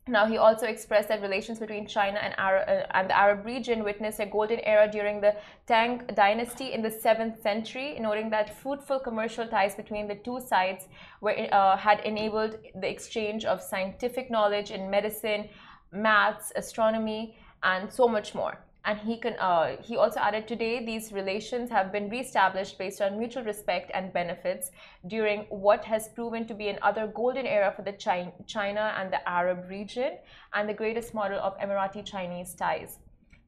Now, 0.07 0.25
he 0.25 0.37
also 0.37 0.65
expressed 0.65 1.07
that 1.09 1.21
relations 1.21 1.59
between 1.59 1.87
China 1.87 2.19
and, 2.19 2.33
Arab, 2.37 2.67
uh, 2.67 2.97
and 2.97 3.09
the 3.09 3.17
Arab 3.17 3.45
region 3.45 3.83
witnessed 3.83 4.19
a 4.19 4.25
golden 4.25 4.59
era 4.59 4.89
during 4.91 5.21
the 5.21 5.35
Tang 5.67 6.01
dynasty 6.15 6.73
in 6.73 6.81
the 6.81 6.89
7th 6.89 7.41
century, 7.41 7.97
noting 7.99 8.29
that 8.31 8.57
fruitful 8.61 8.99
commercial 8.99 9.47
ties 9.47 9.75
between 9.75 10.07
the 10.07 10.15
two 10.15 10.39
sides 10.39 10.87
were, 11.21 11.35
uh, 11.51 11.77
had 11.77 11.99
enabled 12.01 12.57
the 12.75 12.89
exchange 12.89 13.45
of 13.45 13.61
scientific 13.61 14.29
knowledge 14.29 14.71
in 14.71 14.89
medicine, 14.89 15.47
maths, 15.91 16.51
astronomy, 16.55 17.35
and 17.63 17.91
so 17.91 18.07
much 18.07 18.33
more. 18.33 18.57
And 18.83 18.97
he 18.97 19.17
can. 19.17 19.33
Uh, 19.33 19.75
he 19.79 19.95
also 19.95 20.19
added 20.19 20.47
today 20.47 20.83
these 20.83 21.11
relations 21.13 21.69
have 21.69 21.91
been 21.91 22.09
reestablished 22.09 22.79
based 22.79 22.99
on 22.99 23.19
mutual 23.19 23.43
respect 23.43 23.91
and 23.93 24.11
benefits 24.11 24.71
during 25.07 25.41
what 25.49 25.85
has 25.85 26.09
proven 26.09 26.47
to 26.47 26.55
be 26.55 26.69
another 26.69 27.05
golden 27.05 27.45
era 27.45 27.71
for 27.75 27.83
the 27.83 27.93
Chi- 27.93 28.33
China 28.47 28.95
and 28.97 29.13
the 29.13 29.27
Arab 29.29 29.69
region, 29.69 30.17
and 30.55 30.67
the 30.67 30.73
greatest 30.73 31.13
model 31.13 31.39
of 31.39 31.55
Emirati 31.59 32.03
Chinese 32.03 32.55
ties. 32.55 32.97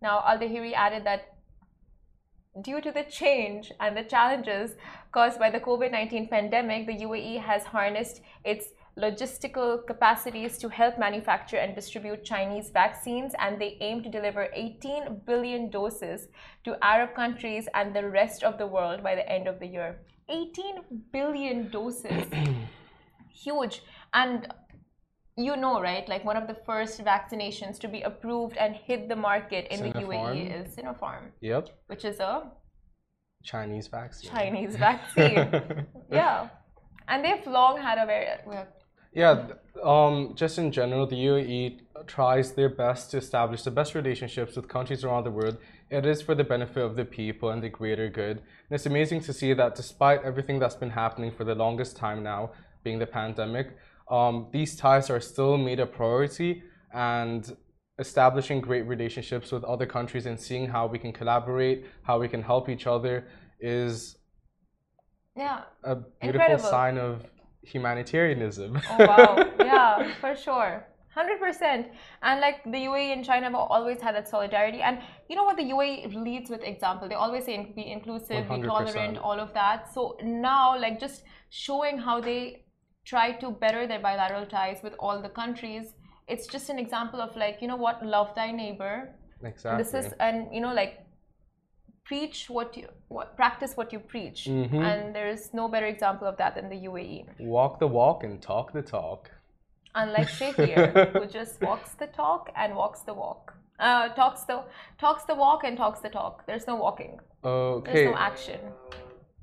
Now, 0.03 0.23
Al 0.27 0.37
Dhaheri 0.37 0.73
added 0.73 1.03
that 1.05 1.33
due 2.61 2.81
to 2.81 2.91
the 2.91 3.03
change 3.03 3.71
and 3.79 3.97
the 3.97 4.03
challenges 4.03 4.75
caused 5.11 5.39
by 5.39 5.49
the 5.49 5.59
COVID 5.59 5.91
19 5.91 6.27
pandemic, 6.27 6.85
the 6.85 6.97
UAE 6.97 7.41
has 7.41 7.63
harnessed 7.63 8.21
its 8.43 8.67
logistical 8.97 9.85
capacities 9.85 10.57
to 10.59 10.69
help 10.69 10.99
manufacture 10.99 11.57
and 11.57 11.75
distribute 11.75 12.23
Chinese 12.23 12.69
vaccines, 12.69 13.33
and 13.39 13.59
they 13.59 13.77
aim 13.81 14.03
to 14.03 14.09
deliver 14.09 14.49
18 14.53 15.21
billion 15.25 15.69
doses 15.69 16.27
to 16.63 16.77
Arab 16.83 17.15
countries 17.15 17.67
and 17.73 17.95
the 17.95 18.07
rest 18.07 18.43
of 18.43 18.57
the 18.57 18.67
world 18.67 19.01
by 19.03 19.15
the 19.15 19.27
end 19.29 19.47
of 19.47 19.59
the 19.59 19.67
year. 19.67 19.99
18 20.29 20.75
billion 21.11 21.69
doses. 21.69 22.25
Huge. 23.33 23.81
And 24.13 24.47
you 25.35 25.55
know, 25.57 25.81
right? 25.81 26.07
Like 26.07 26.23
one 26.23 26.37
of 26.37 26.47
the 26.47 26.55
first 26.65 27.03
vaccinations 27.03 27.79
to 27.79 27.87
be 27.87 28.01
approved 28.03 28.55
and 28.57 28.75
hit 28.75 29.09
the 29.09 29.15
market 29.15 29.67
in 29.71 29.81
the 29.81 29.89
UAE 29.99 30.61
is 30.61 30.75
Sinopharm, 30.75 31.31
Yep. 31.41 31.69
which 31.87 32.05
is 32.05 32.19
a 32.19 32.51
Chinese 33.43 33.87
vaccine. 33.87 34.29
Chinese 34.29 34.75
vaccine. 34.75 35.85
yeah. 36.11 36.49
And 37.07 37.25
they've 37.25 37.45
long 37.47 37.81
had 37.81 37.97
a 37.97 38.05
very 38.05 38.27
well, 38.45 38.67
Yeah, 39.13 39.47
um, 39.83 40.33
just 40.35 40.57
in 40.57 40.71
general, 40.71 41.05
the 41.05 41.15
UAE 41.15 41.79
tries 42.07 42.53
their 42.53 42.69
best 42.69 43.11
to 43.11 43.17
establish 43.17 43.63
the 43.63 43.71
best 43.71 43.95
relationships 43.95 44.55
with 44.55 44.67
countries 44.67 45.03
around 45.03 45.23
the 45.23 45.31
world. 45.31 45.57
It 45.89 46.05
is 46.05 46.21
for 46.21 46.35
the 46.35 46.43
benefit 46.43 46.83
of 46.83 46.95
the 46.95 47.05
people 47.05 47.49
and 47.49 47.61
the 47.61 47.69
greater 47.69 48.09
good. 48.09 48.37
And 48.37 48.71
it's 48.71 48.85
amazing 48.85 49.21
to 49.21 49.33
see 49.33 49.53
that 49.53 49.75
despite 49.75 50.23
everything 50.23 50.59
that's 50.59 50.75
been 50.75 50.89
happening 50.89 51.31
for 51.31 51.43
the 51.43 51.55
longest 51.55 51.95
time 51.95 52.23
now, 52.23 52.51
being 52.83 52.99
the 52.99 53.05
pandemic, 53.05 53.77
um, 54.09 54.47
these 54.51 54.75
ties 54.75 55.09
are 55.09 55.19
still 55.19 55.57
made 55.57 55.79
a 55.79 55.85
priority 55.85 56.63
and 56.93 57.55
establishing 57.99 58.59
great 58.59 58.85
relationships 58.87 59.51
with 59.51 59.63
other 59.63 59.85
countries 59.85 60.25
and 60.25 60.39
seeing 60.39 60.67
how 60.67 60.87
we 60.87 60.97
can 60.97 61.13
collaborate, 61.13 61.85
how 62.01 62.19
we 62.19 62.27
can 62.27 62.41
help 62.41 62.67
each 62.69 62.87
other 62.87 63.27
is 63.59 64.17
yeah. 65.35 65.61
a 65.83 65.95
beautiful 65.95 66.41
Incredible. 66.41 66.69
sign 66.69 66.97
of 66.97 67.25
humanitarianism. 67.63 68.81
Oh 68.89 69.05
wow. 69.05 69.51
yeah, 69.59 70.13
for 70.15 70.35
sure. 70.35 70.85
100%. 71.15 71.89
And 72.23 72.41
like 72.41 72.63
the 72.63 72.85
UAE 72.89 73.13
and 73.13 73.23
China 73.23 73.45
have 73.45 73.55
always 73.55 74.01
had 74.01 74.15
that 74.15 74.27
solidarity. 74.27 74.81
And 74.81 74.99
you 75.29 75.35
know 75.35 75.43
what? 75.43 75.57
The 75.57 75.63
UAE 75.63 76.13
leads 76.15 76.49
with 76.49 76.63
example. 76.63 77.07
They 77.07 77.15
always 77.15 77.45
say 77.45 77.71
be 77.75 77.91
inclusive, 77.91 78.47
be 78.49 78.55
100%. 78.55 78.65
tolerant, 78.65 79.17
all 79.17 79.39
of 79.39 79.53
that. 79.53 79.93
So 79.93 80.17
now, 80.23 80.77
like, 80.79 80.99
just 80.99 81.23
showing 81.49 81.97
how 81.97 82.19
they 82.19 82.63
try 83.05 83.33
to 83.33 83.51
better 83.51 83.85
their 83.85 83.99
bilateral 83.99 84.45
ties 84.45 84.79
with 84.81 84.93
all 84.99 85.21
the 85.21 85.29
countries, 85.29 85.93
it's 86.27 86.47
just 86.47 86.69
an 86.69 86.79
example 86.79 87.21
of 87.21 87.35
like, 87.35 87.57
you 87.61 87.67
know 87.67 87.75
what? 87.75 88.03
Love 88.03 88.33
thy 88.33 88.51
neighbor. 88.51 89.13
exactly. 89.43 89.83
This 89.83 89.93
is, 89.93 90.13
and 90.19 90.47
you 90.51 90.61
know, 90.61 90.73
like, 90.73 91.02
preach 92.05 92.49
what 92.49 92.75
you, 92.77 92.87
what, 93.07 93.35
practice 93.35 93.71
what 93.77 93.93
you 93.93 93.99
preach. 93.99 94.45
Mhm. 94.49 94.73
And 94.89 95.15
there's 95.15 95.53
no 95.53 95.67
better 95.67 95.85
example 95.85 96.27
of 96.27 96.35
that 96.37 96.55
than 96.55 96.69
the 96.69 96.79
UAE. 96.89 97.25
Walk 97.39 97.79
the 97.79 97.87
walk 97.87 98.23
and 98.23 98.41
talk 98.41 98.71
the 98.73 98.81
talk. 98.81 99.31
unlike 99.95 100.27
Sheikh 100.27 100.55
here, 100.55 100.87
who 101.13 101.25
just 101.27 101.61
walks 101.61 101.91
the 102.01 102.07
talk 102.07 102.49
and 102.55 102.75
walks 102.75 103.01
the 103.09 103.13
walk. 103.13 103.53
Uh, 103.79 104.09
talks 104.21 104.41
the 104.49 104.57
talks 104.97 105.23
the 105.25 105.35
walk 105.35 105.63
and 105.67 105.77
talks 105.77 105.99
the 106.05 106.09
talk. 106.09 106.35
There's 106.47 106.65
no 106.67 106.75
walking. 106.85 107.19
There's 107.43 107.77
Okay. 107.79 108.05
no 108.05 108.15
action. 108.15 108.59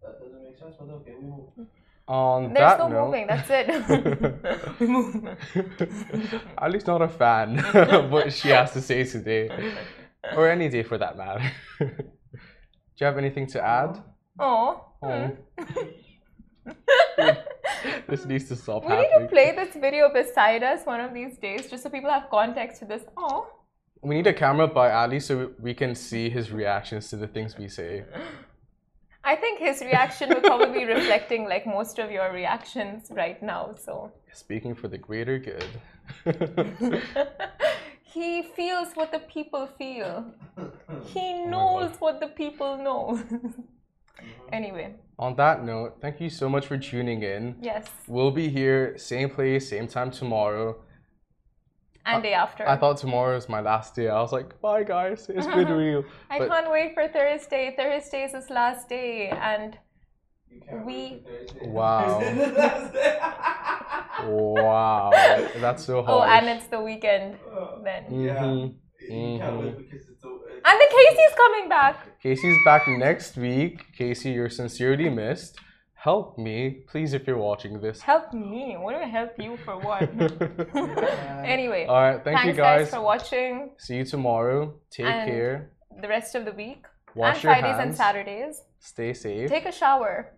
That 0.02 0.14
doesn't 0.20 0.42
make 0.42 0.56
sense, 0.58 0.74
but 0.80 0.88
okay, 0.98 1.14
we 1.20 1.26
move. 1.34 1.68
On 2.08 2.52
There's 2.52 2.72
that 2.72 2.78
no 2.80 2.88
note, 2.88 3.04
moving. 3.06 3.26
That's 3.28 3.48
it. 3.58 3.66
we 4.80 4.86
move. 4.88 5.12
Ali's 6.58 6.86
not 6.92 7.00
a 7.02 7.08
fan 7.08 7.48
of 7.98 8.10
what 8.10 8.32
she 8.32 8.48
has 8.48 8.72
to 8.72 8.80
say 8.80 9.04
today, 9.04 9.44
or 10.36 10.48
any 10.50 10.68
day 10.68 10.82
for 10.82 10.98
that 10.98 11.16
matter. 11.16 11.44
Do 13.00 13.06
you 13.06 13.06
have 13.06 13.16
anything 13.16 13.46
to 13.46 13.64
add? 13.64 13.98
Oh. 14.38 14.84
This 18.06 18.26
needs 18.26 18.46
to 18.48 18.56
stop 18.56 18.84
We 18.84 18.94
need 18.94 19.08
to 19.18 19.26
play 19.26 19.52
this 19.56 19.74
video 19.74 20.12
beside 20.12 20.62
us 20.62 20.84
one 20.84 21.00
of 21.00 21.14
these 21.14 21.38
days, 21.38 21.70
just 21.70 21.82
so 21.82 21.88
people 21.88 22.10
have 22.10 22.28
context 22.28 22.80
to 22.80 22.84
this. 22.84 23.02
Oh. 23.16 23.46
We 24.02 24.16
need 24.16 24.26
a 24.26 24.34
camera 24.34 24.68
by 24.68 24.92
Ali 24.92 25.18
so 25.18 25.52
we 25.58 25.72
can 25.72 25.94
see 25.94 26.28
his 26.28 26.50
reactions 26.50 27.08
to 27.08 27.16
the 27.16 27.26
things 27.26 27.56
we 27.56 27.68
say. 27.68 28.04
I 29.24 29.34
think 29.34 29.60
his 29.60 29.80
reaction 29.80 30.28
would 30.28 30.42
probably 30.42 30.80
be 30.80 30.84
reflecting 30.84 31.48
like 31.48 31.66
most 31.66 31.98
of 31.98 32.10
your 32.10 32.30
reactions 32.30 33.10
right 33.10 33.42
now. 33.42 33.74
So 33.82 34.12
Speaking 34.34 34.74
for 34.74 34.88
the 34.88 34.98
greater 34.98 35.38
good. 35.38 35.64
he 38.02 38.42
feels 38.42 38.92
what 38.92 39.10
the 39.10 39.20
people 39.20 39.66
feel. 39.78 40.26
He 41.04 41.44
knows 41.44 41.92
what 41.98 42.20
the 42.20 42.28
people 42.28 42.76
know. 42.76 43.20
anyway, 44.52 44.94
On 45.18 45.34
that 45.36 45.64
note, 45.64 45.98
thank 46.00 46.20
you 46.20 46.30
so 46.30 46.48
much 46.48 46.66
for 46.66 46.76
tuning 46.78 47.22
in. 47.22 47.56
yes, 47.60 47.86
We'll 48.08 48.30
be 48.30 48.48
here, 48.48 48.96
same 48.98 49.30
place, 49.30 49.68
same 49.68 49.86
time 49.88 50.10
tomorrow. 50.10 50.76
and 52.06 52.22
day 52.22 52.32
after. 52.34 52.66
I 52.68 52.76
thought 52.76 52.96
tomorrow 52.96 53.36
is 53.36 53.48
my 53.48 53.60
last 53.60 53.94
day. 53.94 54.08
I 54.08 54.20
was 54.20 54.32
like, 54.32 54.60
bye 54.60 54.82
guys, 54.84 55.28
it's 55.28 55.46
been 55.46 55.68
real. 55.84 56.04
I 56.30 56.38
but- 56.38 56.48
can't 56.48 56.70
wait 56.70 56.94
for 56.94 57.06
Thursday. 57.08 57.74
Thursday 57.76 58.24
is 58.24 58.32
his 58.32 58.50
last 58.50 58.88
day, 58.88 59.28
and 59.28 59.78
We- 60.84 61.22
wait 61.24 61.50
for 61.50 61.58
Thursday. 61.58 61.68
Wow. 61.70 62.20
Wow, 64.22 65.10
that's 65.56 65.84
so 65.84 66.02
hard. 66.02 66.28
oh, 66.28 66.30
and 66.30 66.46
it's 66.48 66.66
the 66.66 66.80
weekend 66.80 67.38
then. 67.84 68.02
Yeah. 68.12 68.36
Mhm. 68.44 68.74
You 69.00 69.38
can't 69.38 69.56
Mhm. 69.60 70.09
And 70.64 70.80
then 70.80 70.88
Casey's 70.90 71.34
coming 71.36 71.68
back. 71.68 71.96
Casey's 72.22 72.58
back 72.64 72.86
next 72.88 73.36
week. 73.36 73.92
Casey, 73.96 74.30
you're 74.32 74.50
sincerely 74.50 75.08
missed. 75.08 75.58
Help 75.94 76.38
me, 76.38 76.82
please, 76.88 77.12
if 77.12 77.26
you're 77.26 77.36
watching 77.36 77.78
this. 77.80 78.00
Help 78.00 78.32
me. 78.32 78.74
What 78.78 78.92
do 78.94 78.98
I 79.00 79.06
help 79.06 79.32
you 79.38 79.58
for 79.58 79.76
what? 79.78 80.02
anyway, 81.44 81.84
All 81.86 82.00
right, 82.00 82.24
thank 82.24 82.38
thanks 82.38 82.46
you 82.46 82.52
guys. 82.54 82.90
for 82.90 83.00
watching 83.02 83.70
See 83.78 83.96
you 83.96 84.04
tomorrow. 84.04 84.74
Take 84.90 85.06
And- 85.06 85.30
care. 85.30 85.70
the 86.00 86.08
rest 86.08 86.34
of 86.34 86.44
the 86.46 86.52
week. 86.52 86.86
Wash 87.14 87.34
and 87.36 87.44
your 87.44 87.52
Fridays 87.54 87.80
and. 87.84 87.94
Saturdays. 87.96 88.62
Stay 88.78 89.12
safe. 89.12 89.50
Take 89.50 89.66
a 89.66 89.72
shower. 89.72 90.32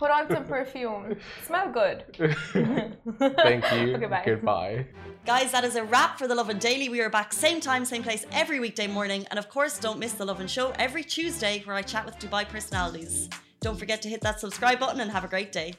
Put 0.00 0.10
on 0.10 0.30
some 0.30 0.46
perfume. 0.46 1.14
Smell 1.46 1.70
good. 1.70 2.04
Thank 2.16 3.70
you. 3.70 3.96
Okay, 3.96 4.06
bye. 4.06 4.22
Goodbye. 4.24 4.86
Guys, 5.26 5.52
that 5.52 5.62
is 5.62 5.76
a 5.76 5.84
wrap 5.84 6.18
for 6.18 6.26
The 6.26 6.34
Lovin 6.34 6.58
Daily. 6.58 6.88
We 6.88 7.02
are 7.02 7.10
back 7.10 7.34
same 7.34 7.60
time, 7.60 7.84
same 7.84 8.02
place 8.02 8.24
every 8.32 8.60
weekday 8.60 8.86
morning. 8.86 9.26
And 9.30 9.38
of 9.38 9.50
course, 9.50 9.78
don't 9.78 9.98
miss 9.98 10.14
The 10.14 10.24
Lovin 10.24 10.46
Show 10.46 10.72
every 10.78 11.04
Tuesday 11.04 11.60
where 11.66 11.76
I 11.76 11.82
chat 11.82 12.06
with 12.06 12.18
Dubai 12.18 12.48
personalities. 12.48 13.28
Don't 13.60 13.78
forget 13.78 14.00
to 14.00 14.08
hit 14.08 14.22
that 14.22 14.40
subscribe 14.40 14.80
button 14.80 15.00
and 15.02 15.10
have 15.10 15.24
a 15.24 15.28
great 15.28 15.52
day. 15.52 15.74